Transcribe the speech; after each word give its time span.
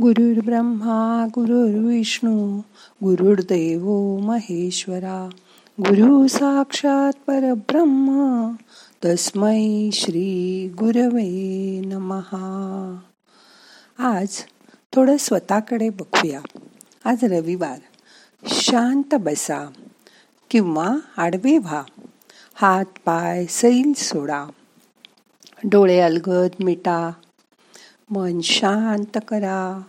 गुरुर्ब्रह्मा 0.00 1.26
गुरुर्विष्णू 1.34 2.60
गुरुर्देव 3.04 3.86
महेश्वरा 4.18 5.18
गुरु 5.78 6.26
साक्षात 6.28 7.18
परब्रह्म 7.26 8.16
तस्मै 9.04 9.90
श्री 9.92 10.68
गुरवे 10.78 11.28
नमहा 11.84 12.48
आज 13.98 14.40
थोडं 14.94 15.16
स्वतःकडे 15.16 15.90
बघूया 15.90 16.40
आज 17.04 17.24
रविवार 17.24 17.78
शांत 18.42 19.14
बसा 19.14 19.64
किंवा 20.50 20.88
आडवे 21.16 21.58
व्हा 21.58 21.82
हात 22.54 22.98
पाय 23.04 23.46
सैल 23.46 23.92
सोडा 23.96 24.44
डोळे 25.64 26.00
अलगद 26.00 26.62
मिटा 26.64 27.10
मन 28.10 28.40
शांत 28.40 29.18
करा. 29.28 29.80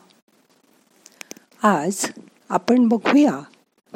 आज 1.63 2.05
आपण 2.49 2.87
बघूया 2.87 3.39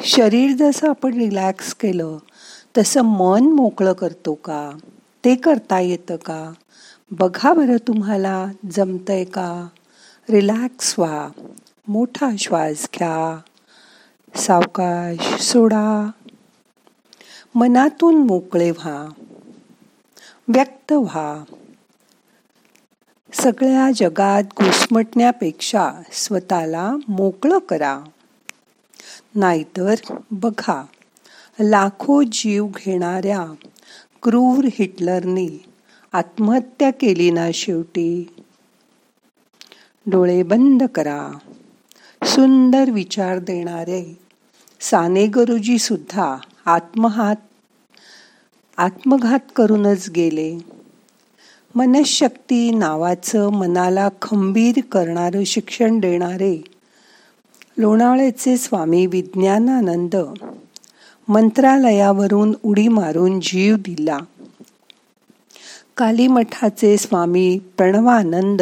शरीर 0.03 0.55
जसं 0.57 0.89
आपण 0.89 1.13
रिलॅक्स 1.13 1.73
केलं 1.73 2.17
तसं 2.77 3.01
मन 3.01 3.43
मोकळं 3.43 3.93
करतो 3.93 4.33
का? 4.33 4.71
ते 5.25 5.35
करता 5.35 5.79
येतं 5.79 6.15
का? 6.15 6.53
बघा 7.11 7.53
बरं 7.53 7.77
तुम्हाला 7.87 8.45
जमतंय 8.71 9.23
का? 9.23 9.67
रिलॅक्स 10.29 10.99
व्हा. 10.99 11.29
मोठा 11.87 12.29
श्वास 12.39 12.89
घ्या. 12.95 13.41
सावकाश 14.35 15.41
सोडा. 15.41 16.09
मनातून 17.55 18.15
मोकळे 18.27 18.71
व्हा. 18.71 19.09
व्यक्त 20.47 20.91
व्हा. 20.91 21.43
सगळ्या 23.33 23.91
जगात 23.95 24.43
घुसमटण्यापेक्षा 24.43 25.91
स्वतःला 26.11 26.93
मोकळं 27.07 27.57
करा. 27.57 27.99
नाहीतर 29.35 29.95
बघा 30.31 30.85
लाखो 31.59 32.23
जीव 32.23 32.67
घेणाऱ्या 32.67 33.45
क्रूर 34.23 34.65
हिटलरनी 34.65 35.49
आत्महत्या 36.13 36.91
केली 36.91 37.31
ना 37.31 37.49
शेवटी? 37.53 38.35
डोळे 40.05 40.43
बंद 40.43 40.83
करा. 40.83 41.31
सुंदर 42.23 42.89
विचार 42.89 43.39
देणारे 43.39 44.17
साने 44.81 45.27
गुरुजी 45.27 45.77
सुद्धा 45.77 46.37
आत्महात 46.65 47.35
आत्मघात 48.77 49.39
करूनच 49.55 50.09
गेले. 50.09 50.74
मनशक्ती 51.75 52.71
नावाचं 52.71 53.49
मनाला 53.49 54.09
खंबीर 54.21 54.79
करणारं 54.91 55.43
शिक्षण 55.43 55.99
देणारे. 55.99 56.63
लोणावळ्याचे 57.77 58.57
स्वामी 58.57 59.05
विज्ञानानंद 59.05 60.15
मंत्रालयावरून 61.27 62.53
उडी 62.63 62.87
मारून 62.87 63.39
जीव 63.39 63.75
दिला. 63.75 64.17
कालीमठाचे 65.97 66.97
स्वामी 66.97 67.59
प्रणवानंद 67.77 68.61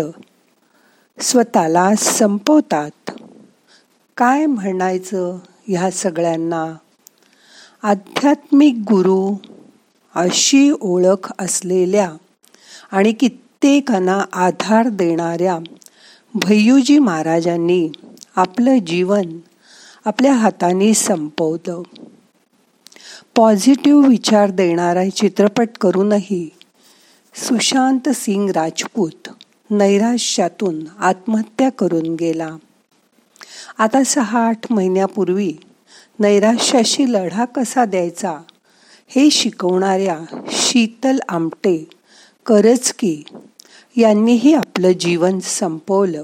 स्वतःला 1.19 1.95
संपवतात. 1.95 3.11
काय 4.17 4.45
म्हणायचं 4.45 5.37
ह्या 5.67 5.91
सगळ्यांना? 5.91 6.75
आध्यात्मिक 7.83 8.75
गुरु 8.77 9.35
अशी 10.15 10.71
ओळख 10.81 11.33
असलेल्या 11.39 12.11
आणि 12.93 13.11
कित्येकांना 13.11 14.25
आधार 14.33 14.87
देणाऱ्या 14.87 15.59
भैयूजी 16.35 16.99
महाराजांनी 16.99 17.91
आपलं 18.35 18.77
जीवन 18.77 19.21
आपल्या 20.05 20.33
हाताने 20.33 20.93
संपवलं. 20.93 21.81
पॉझिटिव्ह 23.35 24.07
विचार 24.07 24.49
देणारा 24.49 25.09
चित्रपट 25.09 25.69
करूनही 25.81 26.49
सुशांत 27.35 28.09
सिंग 28.09 28.49
राजपूत 28.49 29.29
नैराश्यातून 29.69 30.83
आत्महत्या 30.99 31.69
करून 31.69 32.15
गेला. 32.15 32.49
आता 33.77 34.03
सहा 34.03 34.47
आठ 34.47 34.71
महिन्यापूर्वी 34.71 35.53
नैराश्याशी 36.19 37.13
लढा 37.13 37.45
कसा 37.45 37.85
द्यायचा 37.85 38.37
हे 39.07 39.29
शिकवणाऱ्या 39.29 40.19
शीतल 40.51 41.19
आमटे 41.29 41.89
की 42.91 43.23
यांनीही 43.97 44.53
आपलं 44.53 44.91
जीवन 44.91 45.39
संपवलं. 45.39 46.23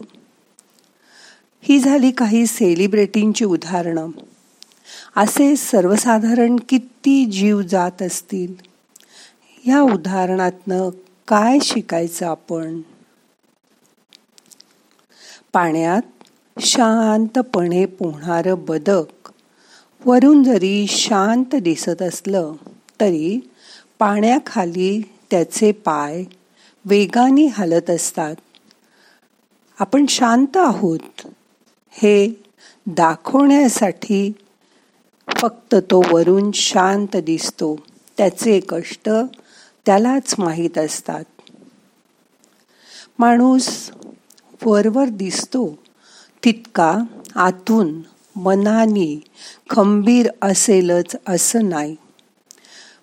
ही 1.62 1.80
झाली 1.80 2.12
काही 2.12 2.46
सेलिब्रिटींची 2.46 3.46
उदाहरणं. 3.46 4.10
असे 5.16 5.56
सर्वसाधारण 5.56 6.56
किती 6.70 7.26
जीव 7.26 7.62
जात 7.62 8.02
असतील? 8.02 8.54
या 9.68 9.82
उदाहरणातनं 9.82 10.90
काय 11.28 11.58
शिकायचं 11.62 12.26
आपण? 12.26 12.82
पाण्यात 15.54 16.02
शांतपणे 16.60 17.86
पोहणारं 17.86 18.56
बदक 18.60 19.30
वरून 20.06 20.44
जरी 20.44 20.86
शांत 20.88 21.56
दिसत 21.56 22.02
असलं 22.02 22.54
तरी 23.02 23.50
पाण्याखाली 24.00 25.02
त्याचे 25.32 25.72
पाय 25.72 26.24
वेगाने 26.86 27.46
हलत 27.46 27.90
असतात. 27.90 28.36
आपण 29.80 30.06
शांत 30.06 30.58
आहोत. 30.58 31.28
हे 31.90 32.30
दाखवण्यासाठी 32.88 34.32
फक्त 35.38 35.76
तो 35.76 36.02
वरून 36.12 36.52
शांत 36.52 37.18
दिसतो. 37.18 37.76
त्याचे 38.18 38.60
कष्ट 38.60 39.10
त्यालाच 39.86 40.36
माहीत 40.40 40.78
असतात. 40.78 41.24
माणूस 43.20 43.92
वरवर 44.66 45.06
दिसतो 45.06 45.80
तितका 46.44 46.98
आतून 47.36 48.02
मनाने 48.36 49.22
खंबीर 49.70 50.30
असेलच 50.42 51.16
असं 51.28 51.70
नाही. 51.70 51.96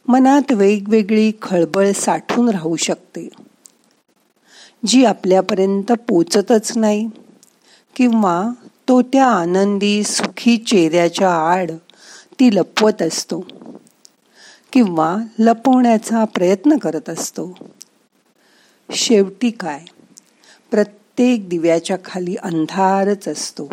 मनात 0.09 0.53
वेगवेगळी 0.53 1.33
खळबळ 1.43 1.93
साठून 1.93 2.49
राहू 2.49 2.77
शकते. 2.77 3.29
जी 4.87 5.05
आपल्यापर्यंत 5.05 5.93
पोचतच 5.93 6.79
नाही. 6.79 7.09
किंवा 7.97 8.49
तो 8.89 9.03
त्या 9.03 9.27
आनंदी 9.27 10.05
सुखी 10.05 10.57
चेहऱ्याच्या 10.57 11.33
आड 11.33 11.71
ती 12.41 12.57
लपवत 12.57 13.03
असतो. 13.03 13.47
किंवा 14.73 15.17
लपवण्याचा 15.39 16.25
प्रयत्न 16.25 16.77
करत 16.77 17.09
असतो. 17.09 17.59
शेवटी 18.93 19.51
काय? 19.51 19.85
प्रत्येक 20.71 21.49
दिव्याच्या 21.49 21.97
खाली 22.05 22.37
अंधारच 22.37 23.29
असतो. 23.29 23.69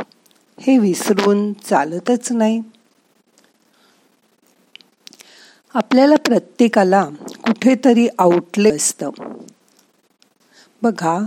हे 0.59 0.77
विसरून 0.77 1.53
चालतच 1.53 2.31
नाही. 2.31 2.61
आपल्याला 5.75 6.15
प्रत्येकाला 6.15 7.05
कुठेतरी 7.45 8.07
आउटले 8.19 8.71
असतं. 8.71 9.09
बघा 10.81 11.19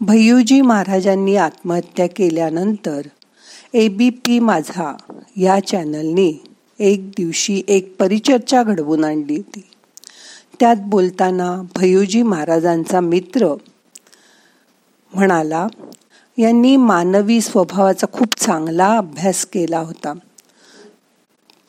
भैयूजी 0.00 0.60
महाराजांनी 0.60 1.36
आत्महत्या 1.36 2.06
केल्यानंतर 2.06 3.00
ए 3.72 3.88
बी 3.88 4.10
पी 4.10 4.38
माझा 4.38 4.96
या 5.36 5.66
चॅनलने 5.66 6.42
एक 6.78 7.08
दिवशी 7.08 7.62
एक 7.68 7.96
परिचर्चा 7.98 8.62
घडवून 8.62 9.04
आणली 9.04 9.36
होती. 9.36 9.70
त्यात 10.60 10.76
बोलताना 10.80 11.62
भैयूजी 11.76 12.22
महाराजांचा 12.22 13.00
मित्र 13.00 13.54
म्हणाला 15.14 15.66
यांनी 16.38 16.76
मानवी 16.76 17.40
स्वभावाचा 17.40 18.06
खूप 18.12 18.34
चांगला 18.38 18.96
अभ्यास 18.96 19.46
केला 19.46 19.78
होता. 19.78 20.12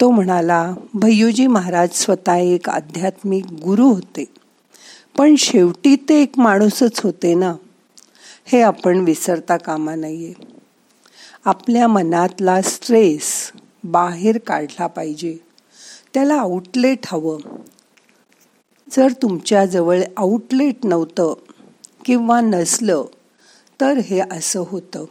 तो 0.01 0.11
म्हणाला 0.11 0.73
भैयूजी 0.93 1.47
महाराज 1.47 1.89
स्वतः 1.93 2.35
एक 2.35 2.69
आध्यात्मिक 2.69 3.45
गुरु 3.45 3.87
होते. 3.87 4.25
पण 5.17 5.35
शेवटी 5.35 5.95
ते 5.95 6.21
एक 6.21 6.31
माणूसच 6.37 6.99
होते 6.99 7.33
ना? 7.33 7.55
हे 8.45 8.61
आपण 8.61 8.97
विसरता 8.97 9.57
कामा 9.57 9.95
नाहीये 9.95 10.33
आपल्या 11.45 11.87
मनातला 11.87 12.61
स्ट्रेस 12.61 13.51
बाहेर 13.83 14.37
काढला 14.37 14.87
पाहिजे. 14.87 15.37
त्याला 16.13 16.35
आउटलेट 16.35 16.99
हवं. 17.05 17.39
जर 18.91 19.07
तुमच्याजवळ 19.21 20.01
आउटलेट 20.17 20.85
नव्हतं 20.85 21.33
किंवा 22.05 22.41
नसलं 22.41 23.03
तर 23.81 23.97
हे 23.97 24.19
असं 24.19 24.63
होतं. 24.67 25.05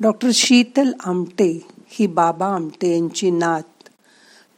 डॉक्टर 0.00 0.30
शीतल 0.34 0.92
आमटे 1.04 1.66
ही 1.92 2.06
बाबा 2.06 2.46
आमटे 2.46 2.92
यांची 2.92 3.30
नात. 3.30 3.62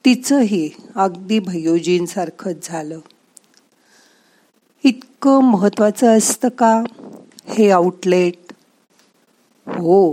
तिचंही 0.04 0.70
अगदी 0.94 1.38
भयोजींसारखंच 1.38 2.56
झालं. 2.62 2.98
इतकं 4.84 5.40
महत्त्वाचं 5.42 6.18
असतं 6.18 6.48
का? 6.48 6.82
हे 7.48 7.70
आउटलेट 7.70 8.52
हो 9.66 10.12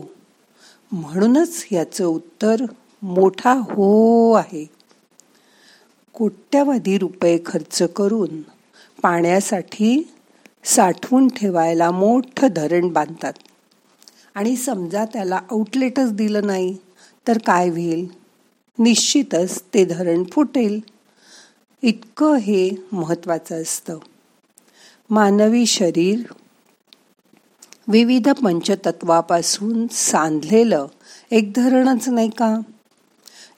म्हणूनच 0.92 1.66
याचं 1.72 2.06
उत्तर 2.06 2.56
मोठा 3.02 3.54
हो 3.54 4.32
आहे. 4.34 4.70
कोट्यावधी 6.14 6.98
रुपये 6.98 7.40
खर्च 7.46 7.84
करून 7.96 8.42
पाण्यासाठी 9.02 10.14
साठवून 10.64 11.28
ठेवायला 11.28 11.92
मोठं 11.92 12.48
धरण 12.56 12.88
बांधतात. 12.88 13.34
आणि 14.36 14.56
समजा 14.56 15.06
त्याला 15.06 15.36
आउटलेटच 15.52 16.14
दिलं 16.14 16.48
नाही. 16.48 16.78
तर 17.28 17.38
काय 17.38 17.70
होईल? 17.70 18.08
निश्चितच 18.80 19.64
ते 19.74 19.86
धरण 19.86 20.24
फुटेल. 20.24 20.80
इतकं 21.84 22.36
हे 22.36 22.70
महत्त्वाचं 22.92 23.62
असतं. 23.62 24.00
मानवी 25.10 25.66
शरीर 25.66 26.34
विविध 27.88 28.30
पंचतत्वापासून 28.30 29.88
सांधलेलं 29.92 30.88
एक 31.32 31.52
धरणच 31.56 32.10
नाही 32.10 32.30
का? 32.30 32.60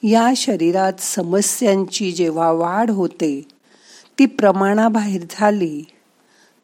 या 0.04 0.34
शरीरात 0.36 0.94
समस्यांची 1.00 2.12
जेव्हा 2.12 2.52
वाढ 2.52 2.90
होते 2.90 3.48
ती 4.20 4.26
प्रमाणाबाहेर 4.26 5.26
झाली 5.30 5.84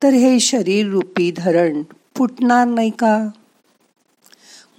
तर 0.03 0.09
हे 0.09 0.39
शरीर 0.39 0.89
रूपी 0.89 1.31
धरण 1.31 1.83
फुटणार 2.15 2.67
नाही 2.67 2.89
का? 2.89 3.29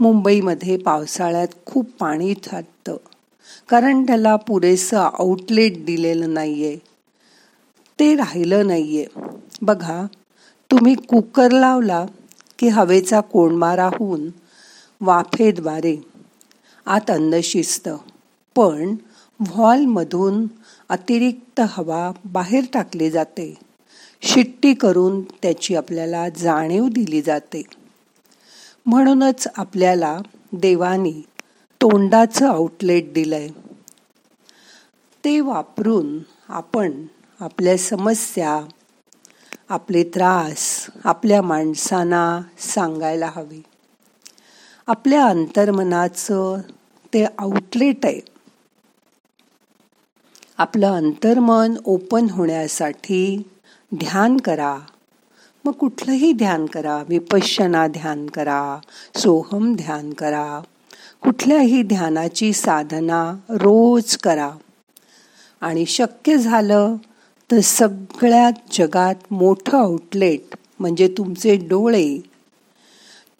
मुंबईमध्ये 0.00 0.76
पावसाळ्यात 0.76 1.48
खूप 1.66 1.90
पाणी 1.98 2.34
थाटतं 2.44 2.96
कारण 3.68 4.06
त्याला 4.06 4.36
पुरेसं 4.36 4.98
आउटलेट 4.98 5.84
दिलेलं 5.84 6.34
नाही 6.34 6.66
आहे 6.66 6.76
ते 7.98 8.14
राहिलं 8.14 8.66
नाही 8.66 8.98
आहे 8.98 9.30
बघा 9.62 10.06
तुम्ही 10.70 10.94
कुकर 10.94 11.52
लावला 11.52 12.06
की 12.58 12.68
हवेचा 12.68 13.20
कोंडमारा 13.20 13.86
होऊन 13.86 14.28
वाफेद्वारे 15.00 15.96
आत 16.86 17.10
अन्न 17.10 17.40
शिजतं. 17.42 17.96
पण 18.56 18.94
व्हॉलमधून 19.40 20.46
अतिरिक्त 20.88 21.60
हवा 21.68 22.12
बाहेर 22.24 22.64
टाकली 22.72 23.10
जाते. 23.10 23.54
शिट्टी 24.22 24.74
करून 24.74 25.20
त्याची 25.42 25.74
आपल्याला 25.74 26.28
जाणीव 26.28 26.88
दिली 26.88 27.22
जाते. 27.22 27.62
म्हणूनच 28.86 29.48
आपल्याला 29.56 30.18
देवानी 30.52 31.22
तोंडाचं 31.82 32.48
आउटलेट 32.48 33.12
दिलंय. 33.12 33.48
ते 35.24 35.40
वापरून 35.40 36.18
आपण 36.48 37.06
आपल्या 37.40 37.78
समस्या 37.78 38.60
आपले 39.68 40.04
त्रास 40.04 40.86
आपल्या 41.04 41.42
माणसांना 41.42 42.40
सांगायला 42.58 43.30
हवे. 43.34 43.62
आपल्या 44.86 45.24
अंतर्मनाचं 45.26 46.60
ते 47.14 47.24
आउटलेट 47.38 48.06
आहे. 48.06 48.20
आपलं 50.58 50.96
अंतर्मन 50.96 51.74
ओपन 51.84 52.26
होण्यासाठी 52.30 53.48
ध्यान 53.94 54.36
करा. 54.36 54.78
मग 55.64 55.72
कुठलंही 55.72 56.32
ध्यान 56.32 56.66
करा. 56.66 57.02
विपश्यना 57.08 57.86
ध्यान 57.86 58.26
करा. 58.26 58.78
सोहम 59.16 59.74
ध्यान 59.76 60.12
करा. 60.12 60.60
कुठल्याही 61.22 61.82
ध्यानाची 61.82 62.52
साधना 62.52 63.34
रोज 63.48 64.16
करा. 64.16 64.50
आणि 65.60 65.86
शक्य 65.86 66.36
झालं 66.36 66.96
तर 67.52 67.60
सगळ्यात 67.60 68.52
जगात 68.72 69.14
मोठं 69.30 69.78
आउटलेट 69.78 70.56
म्हणजे 70.80 71.08
तुमचे 71.08 71.56
डोळे 71.56 72.18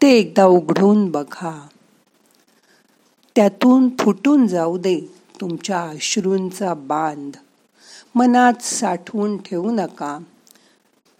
ते 0.02 0.11
एकदा 0.11 0.44
उघडून 0.44 1.11
बघा. 1.11 1.67
त्यातून 3.37 3.88
फुटून 3.99 4.46
जाऊ 4.46 4.78
दे 4.78 5.00
तुमच्या 5.40 5.81
अश्रूंचा 5.81 6.75
बांध. 6.75 7.32
मनात 8.14 8.62
साठवून 8.62 9.37
ठेवू 9.37 9.70
नका. 9.70 10.19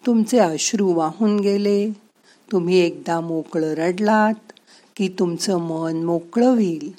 तुमचे 0.06 0.38
अश्रू 0.38 0.93
वाहून 0.93 1.41
गेले. 1.41 1.91
तुम्ही 2.52 2.79
एकदा 2.79 3.20
मोकळं 3.20 3.75
रडलात 3.75 4.52
की 4.97 5.08
तुमचं 5.08 5.58
मन 5.58 6.02
मोकळं 6.05 6.47
होईल. 6.47 6.91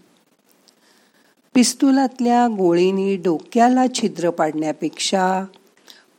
पिस्तुलातल्या 1.53 2.48
गोळीनी 2.48 3.15
डोक्याला 3.18 3.86
छिद्र 3.94 4.30
पाडण्यापेक्षा 4.30 5.45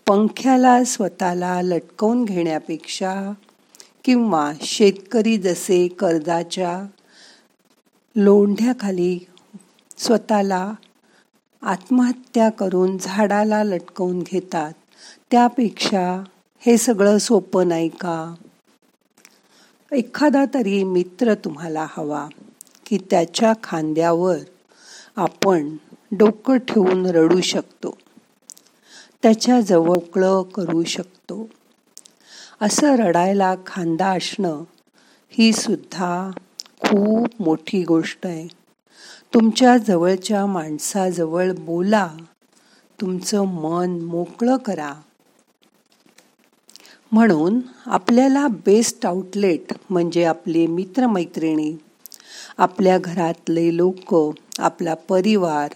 पंख्याला 0.07 0.85
स्वतःला 0.85 1.63
लटकवून 1.63 2.25
घेण्यापेक्षा 2.25 3.33
किंवा 4.05 4.53
शेतकरी 4.61 5.39
जसे 5.39 5.89
कर्जाच्या 5.89 6.87
लोंढ्याखाली 8.17 9.19
स्वतःला 9.99 10.73
आत्महत्या 11.63 12.51
करून 12.51 12.97
झाडाला 12.99 13.65
लटकवून 13.65 14.21
घेतात 14.21 14.73
त्यापेक्षा 15.31 16.25
हे 16.67 16.77
सगळं 16.77 17.19
सोपं 17.19 17.69
नाही 17.69 17.89
का? 17.89 18.35
एखादा 19.93 20.45
तरी 20.55 20.85
मित्र 20.85 21.35
तुम्हाला 21.35 21.87
हवा 21.91 22.29
की 22.87 22.99
त्याच्या 23.11 23.53
खांद्यावर 23.63 24.37
आपण 25.17 25.77
डोकं 26.13 26.57
ठेवून 26.59 27.07
रडू 27.07 27.41
शकतो. 27.41 27.99
त्याच्याजवळ 29.23 30.43
करू 30.43 30.85
शकतो. 30.85 31.49
असं 32.61 32.97
रडायला 32.97 33.55
खांदा 33.67 34.09
असणं 34.09 34.63
ही 35.31 35.53
सुद्धा 35.53 36.31
खूप 36.81 37.43
मोठी 37.43 37.85
गोष्ट 37.85 38.27
आहे. 38.27 38.49
तुमच्या 39.35 39.77
जवळच्या 39.77 40.47
माणसाजवळ 40.47 41.53
बोला. 41.53 42.11
तुमचं 43.01 43.45
मन 43.45 43.91
मोकळं 43.91 44.57
करा. 44.57 44.95
म्हणून 47.13 47.61
आपल्याला 47.87 48.49
बेस्ट 48.49 49.07
आउटलेट 49.07 49.73
म्हणजे 49.91 50.25
आपले 50.25 50.67
मित्रमैत्रिणी 50.67 51.75
आपल्या 52.59 52.99
घरातले 52.99 53.77
लोक 53.77 54.15
आपला 54.59 54.95
परिवार 54.95 55.73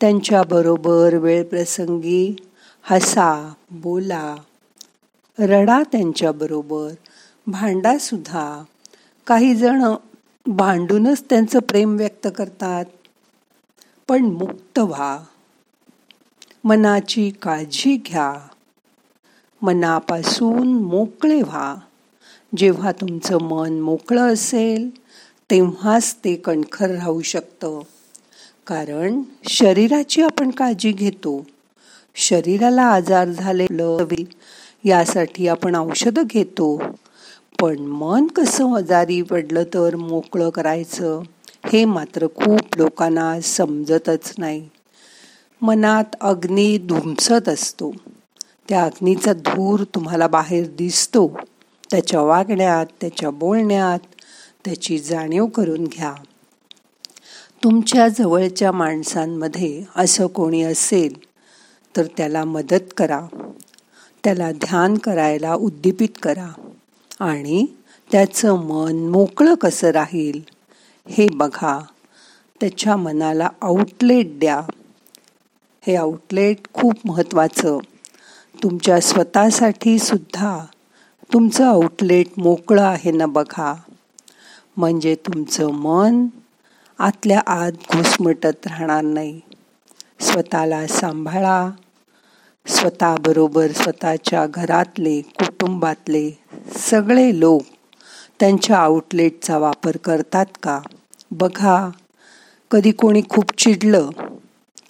त्यांच्याबरोबर 0.00 1.14
वेळप्रसंगी 1.14 2.36
हसा 2.82 3.52
बोला 3.70 4.36
रडा 5.38 5.82
त्यांच्याबरोबर 5.92 6.92
भांडासुद्धा 7.46 8.62
काही 9.26 9.54
जण 9.54 9.94
भांडूनच 10.46 11.24
त्यांचं 11.30 11.58
प्रेम 11.58 11.96
व्यक्त 11.96 12.28
करतात 12.36 12.84
पण 14.08 14.24
मुक्त 14.24 14.78
व्हा. 14.78 15.18
मनाची 16.64 17.30
काळजी 17.30 17.96
घ्या. 17.96 18.48
मनापासून 19.62 20.82
मोकळे 20.82 21.42
व्हा. 21.42 21.76
जेव्हा 22.56 22.92
तुमचं 22.92 23.38
मन 23.42 23.80
मोकळं 23.80 24.32
असेल 24.32 24.90
तेव्हाच 25.50 26.16
ते 26.24 26.36
कणखर 26.36 26.90
राहू 26.90 27.22
शकतं. 27.22 27.80
कारण 28.66 29.22
शरीराची 29.48 30.22
आपण 30.22 30.50
काळजी 30.50 30.92
घेतो. 30.92 31.46
शरीराला 32.14 32.82
आजार 32.82 33.28
झालेलं 33.28 33.98
यासाठी 34.84 35.48
आपण 35.48 35.74
औषधं 35.74 36.22
घेतो. 36.26 36.82
पण 37.60 37.78
मन 37.78 38.26
कसं 38.26 38.76
आजारी 38.76 39.22
पडलं 39.22 39.64
तर 39.74 39.96
मोकळं 39.96 40.50
करायचं 40.50 41.20
हे 41.66 41.84
मात्र 41.84 42.26
खूप 42.26 42.60
लोकांना 42.76 43.40
समजतच 43.40 44.34
नाही. 44.38 44.68
मनात 45.62 46.04
अग्नी 46.20 46.78
धुमसत 46.78 47.48
असतो. 47.48 47.92
त्या 48.68 48.84
अग्नीचा 48.84 49.32
धूर 49.32 49.84
तुम्हाला 49.94 50.26
बाहेर 50.26 50.66
दिसतो. 50.78 51.38
त्याच्या 51.90 52.20
वागण्यात 52.20 52.86
त्याच्या 53.00 53.30
बोलण्यात 53.30 53.98
त्याची 54.64 54.98
जाणीव 54.98 55.46
करून 55.46 55.84
घ्या. 55.84 56.14
तुमच्या 57.64 58.08
जवळच्या 58.08 58.72
माणसांमध्ये 58.72 59.84
असं 59.96 60.26
कोणी 60.26 60.62
असेल 60.62 61.18
तर 61.96 62.02
त्याला 62.16 62.44
मदत 62.44 62.94
करा. 62.96 63.20
त्याला 64.24 64.52
ध्यान 64.52 64.98
करायला 64.98 65.54
उद्दीपित 65.54 66.08
करा. 66.22 66.70
आणि 67.20 67.66
त्याचं 68.12 68.52
मन 68.54 68.96
मोकळं 68.96 69.54
कसं 69.54 69.88
राहील 69.88 70.40
हे 71.08 71.26
बघा. 71.34 71.80
त्याच्या 72.60 72.96
मनाला 72.96 73.48
आउटलेट 73.62 74.38
द्या. 74.38 74.62
हे 75.82 75.96
आउटलेट 75.96 76.56
खूप 76.72 76.94
महत्त्वाचं. 77.04 77.78
तुमच्या 78.62 79.00
स्वतःसाठी 79.00 79.98
सुद्धा 79.98 80.58
तुमचं 81.32 81.64
आउटलेट 81.64 82.26
मोकळं 82.38 82.82
आहे 82.82 83.10
ना 83.10 83.26
बघा. 83.26 83.74
म्हणजे 84.76 85.14
तुमचं 85.14 85.70
मन 85.70 86.26
आतल्या 86.98 87.40
आत 87.46 87.72
घुसमटत 87.72 88.66
राहणार 88.66 89.02
नाही. 89.02 89.40
स्वतःला 90.20 90.86
सांभाळा. 90.86 91.70
स्वतःबरोबर 92.66 93.72
स्वतःच्या 93.72 94.46
घरातले 94.46 95.20
कुटुंबातले 95.20 96.30
सगळे 96.76 97.40
लोक 97.40 97.62
त्यांच्या 98.40 98.78
आउटलेटचा 98.78 99.58
वापर 99.58 99.96
करतात 99.96 100.46
का? 100.62 100.80
बघा. 101.30 101.90
कधी 102.70 102.92
कोणी 102.92 103.22
खूप 103.30 103.58
चिडलं 103.58 104.10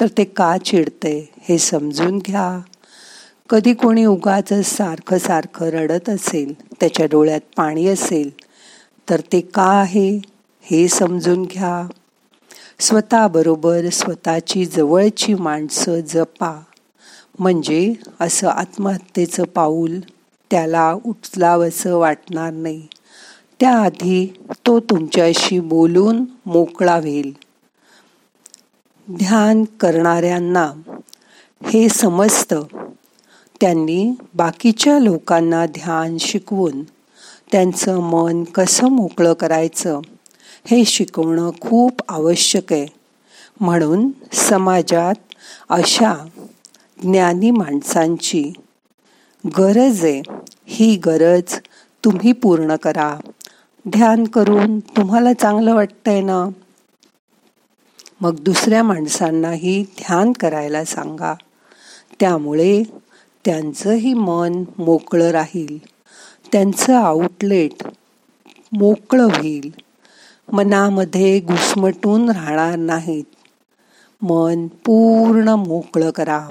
तर 0.01 0.07
ते 0.19 0.25
का 0.25 0.57
चिडते 0.59 1.31
हे 1.41 1.59
समजून 1.59 2.19
घ्या. 2.19 2.61
कधी 3.51 3.75
कोणी 3.75 4.05
उगाच 4.05 4.53
सारखं 4.53 5.19
सारखं 5.19 5.67
रडत 5.67 6.09
असेल 6.09 6.55
त्याच्या 6.73 7.07
डोळ्यात 7.07 7.41
पाणी 7.57 7.87
असेल 7.89 8.31
तर 9.11 9.21
ते 9.21 9.41
का 9.41 9.63
आहे 9.63 10.21
हे 10.63 10.89
समजून 10.89 11.43
घ्या. 11.43 11.89
स्वतःबरोबर 12.81 13.89
स्वतःची 13.89 14.65
जवळची 14.67 15.35
माणसं 15.35 16.01
जपा. 16.01 16.61
म्हणजे 17.39 17.95
असं 18.21 18.49
आत्महत्येचं 18.49 19.45
पाऊल 19.45 20.01
त्याला 20.51 20.93
उचलावंसं 21.05 21.97
वाटणार 21.97 22.53
नाही. 22.53 22.87
त्याआधी 23.61 24.41
तो 24.67 24.81
तुमच्याशी 24.81 25.61
बोलून 25.61 26.25
मोकळा 26.47 26.95
होईल 26.95 27.33
ध्यान 29.09 29.65
करणाऱ्यांना 29.81 30.73
हे 31.63 31.89
समजतं. 31.89 32.63
त्यांनी 33.61 34.11
बाकीच्या 34.35 34.99
लोकांना 34.99 35.67
ध्यान 35.67 36.17
शिकवून 36.19 36.83
त्यांचं 37.53 38.01
मन 38.01 38.45
कसं 38.45 38.89
मोकळं 38.89 39.33
करायचं 39.33 40.01
हे 40.65 40.85
शिकवणं 40.85 41.51
खूप 41.61 41.93
आवश्यक 42.09 42.73
आहे. 42.73 42.87
म्हणून 43.61 44.11
समाजात 44.33 45.15
अशा 45.69 46.15
ज्ञानी 47.03 47.51
माणसांची 47.51 48.53
गरज 49.59 50.05
आहे. 50.05 50.23
ही 50.67 50.97
गरज 50.97 51.59
तुम्ही 52.05 52.33
पूर्ण 52.33 52.77
करा. 52.77 53.17
ध्यान 53.89 54.25
करून 54.25 54.81
तुम्हाला 54.81 55.33
चांगलं 55.33 55.75
वाटतंय 55.75 56.21
ना? 56.21 56.49
मग 58.21 58.41
दुसऱ्या 58.41 58.83
माणसांनाही 58.83 59.83
ध्यान 59.83 60.33
करायला 60.33 60.85
सांगा. 60.85 61.35
त्यामुळे 62.21 62.83
त्यांचंही 63.47 64.15
मन 64.15 64.65
मोकळं 64.79 65.31
राहील. 65.31 65.79
त्यांचं 66.53 66.95
आउटलेट 66.95 67.73
मोकळं 68.73 69.25
होईल. 69.25 69.71
मनामध्ये 70.53 71.41
घुसमटून 71.41 72.31
राहणार 72.31 72.77
नाहीत. 72.77 73.25
मन 74.23 74.67
पूर्ण 74.67 75.49
मोकळं 75.49 76.11
करा. 76.11 76.49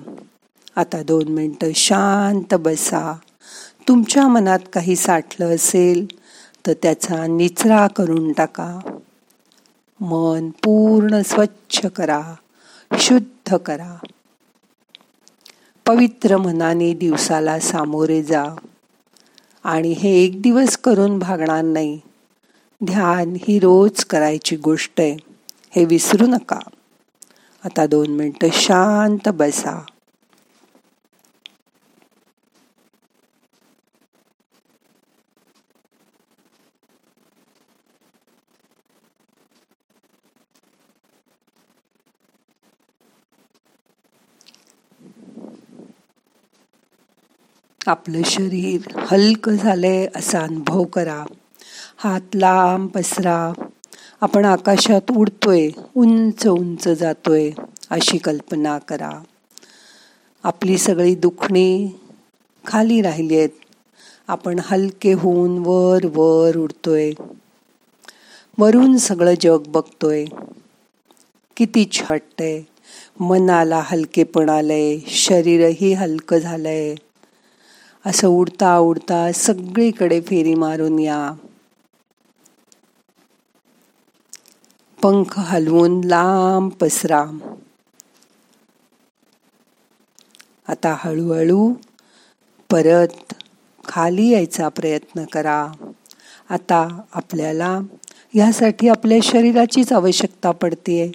आता 0.76 1.04
दोन 1.04 1.28
मिनटं 1.28 1.72
शांत 1.76 2.54
बसा. 2.54 3.16
तुमच्या 3.88 4.28
मनात 4.28 4.60
काही 4.74 4.96
साठलं 4.96 5.56
असेल 5.56 6.06
तर 6.68 6.74
त्याचा 6.74 7.28
निचरा 7.28 7.88
करून 7.88 8.32
टाका. 8.32 8.80
मन 10.00 10.50
पूर्ण 10.50 11.22
स्वच्छ 11.22 11.86
करा. 11.86 12.22
शुद्ध 13.00 13.56
करा. 13.56 13.96
पवित्र 15.88 16.38
मनाने 16.38 16.94
दिवसाला 16.94 17.60
सामोरे 17.60 18.24
जा. 18.24 18.46
आणि 19.64 19.92
हे 19.92 20.24
एक 20.24 20.42
दिवस 20.42 20.78
करून 20.78 21.20
भागणार 21.20 21.62
नाही. 21.62 22.00
ध्यान 22.84 23.36
ही 23.48 23.60
रोज 23.60 24.06
करायची 24.06 24.56
गोष्ट 24.56 25.02
आहे. 25.02 25.18
हे 25.76 25.86
विसरू 25.86 26.28
नका. 26.28 26.60
आता 27.66 27.88
दोन 27.88 28.08
मिनटं 28.08 28.48
शांत 28.54 29.30
बसा. 29.30 29.86
आपलं 47.88 48.22
शरीर 48.26 48.82
हलकं 48.98 49.56
झालंय 49.56 50.08
असा 50.16 50.40
अनुभव 50.40 50.84
करा. 50.84 51.26
हात 51.98 52.36
लांब 52.36 52.90
पसरा. 52.90 53.54
आपण 54.22 54.46
आकाशात 54.46 55.12
उडतोय 55.18 55.70
उंच 55.96 56.48
उंच 56.48 56.88
जातोय 56.88 57.52
अशी 57.90 58.18
कल्पना 58.18 58.78
करा. 58.78 59.10
आपली 60.44 60.78
सगळी 60.78 61.16
दुखणी 61.16 61.92
खाली 62.68 63.02
राहिली 63.02 63.38
आहेत. 63.38 63.50
आपण 64.28 64.60
हलके 64.64 65.14
होऊन 65.14 65.64
वर 65.66 66.06
वर 66.06 66.58
उडतोय. 66.58 67.12
वरून 68.58 68.98
सगळं 68.98 69.34
जग 69.42 69.64
बघतोय. 69.68 70.26
किती 71.58 71.90
वाटतंय. 72.10 72.62
मनाला 73.20 73.82
हलकेपण 73.86 74.50
आलंय. 74.50 75.00
शरीरही 75.08 75.94
हलकं 75.94 76.38
झालंय. 76.38 76.96
असं 78.06 78.28
उडता 78.28 78.78
उडता 78.78 79.32
सगळीकडे 79.32 80.22
फेरी 80.22 80.54
मारून 80.54 81.00
या. 81.00 81.32
पंख 85.04 85.40
हलवून 85.40 86.02
लांब 86.04 86.72
पसरा 86.72 87.24
आता 90.68 90.96
हळूहळू 91.00 91.74
परत 92.72 93.34
खाली 93.88 94.30
यायचा 94.30 94.70
प्रयत्न 94.70 95.26
करा. 95.26 95.68
आता 96.50 97.02
आपल्याला 97.14 97.80
यासाठी 98.34 98.88
आपल्या 98.88 99.18
शरीराचीच 99.24 99.94
आवश्यकता 99.94 100.52
पडते 100.52 101.12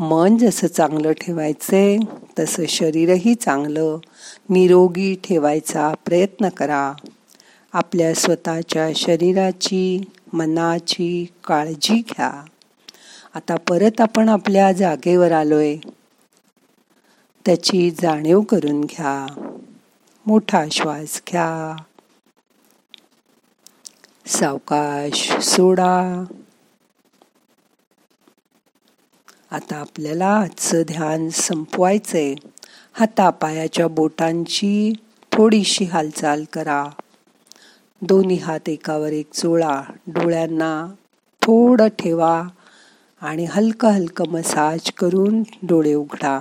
मन 0.00 0.36
जसं 0.36 0.66
चांगलं 0.66 1.12
ठेवायचंय 1.12 1.96
तसं 2.38 2.66
शरीरही 2.66 3.34
चांगलं. 3.34 3.98
निरोगी 4.50 5.14
ठेवायचा 5.14 5.94
प्रयत्न 6.04 6.48
करा. 6.48 6.92
आपल्या 7.72 8.14
स्वतःच्या 8.14 8.88
शरीराची 8.96 10.00
मनाची 10.32 11.26
काळजी 11.44 11.94
घ्या. 11.94 12.44
आता 13.34 13.56
परत 13.56 14.00
आपण 14.00 14.28
आपल्या 14.28 14.72
जागेवर 14.72 15.32
आलोय. 15.32 15.76
त्याची 17.46 17.90
जाणीव 17.90 18.40
करून 18.40 18.80
घ्या. 18.80 19.26
मोठा 20.26 20.64
श्वास 20.72 21.22
घ्या. 21.28 21.82
सावकाश 24.26 25.32
सोडा. 25.32 26.24
आता 29.50 29.76
आपल्याला 29.76 30.26
आजचं 30.26 30.82
ध्यान 30.82 31.28
संपवायचंय. 31.28 32.34
हातापायाच्या 32.92 33.88
बोटांची 33.88 34.92
थोडीशी 35.32 35.84
हालचाल 35.84 36.44
करा. 36.52 36.86
दोन्ही 38.02 38.36
हात 38.36 38.68
एकावर 38.68 39.12
एक 39.12 39.26
चोळा. 39.32 39.82
डोळ्यांना 40.06 40.86
थोडं 41.42 41.88
ठेवा 41.88 42.42
आणि 43.20 43.44
हलकं 43.44 43.88
हलकं 43.88 44.24
मसाज 44.28 44.92
करून 44.92 45.42
डोळे 45.62 45.94
उघडा. 45.94 46.38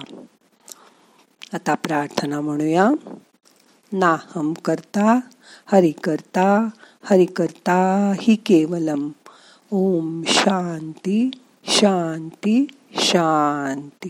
आता 1.53 1.75
प्रार्थना 1.75 2.41
म्हणूया. 2.41 2.89
नाहम 3.91 4.53
करता 4.53 5.19
हरि 5.65 5.91
करता 5.91 6.69
हरि 7.03 7.25
करता 7.25 8.13
हि 8.21 8.35
केवलम. 8.35 9.09
ओम 9.71 10.23
शांती 10.27 11.31
शांती. 11.65 12.67
शांती. 12.98 14.10